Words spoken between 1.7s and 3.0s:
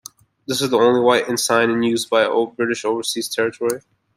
use by a British